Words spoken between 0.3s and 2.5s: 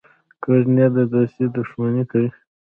کوږ نیت د دوستۍ دښمني کوي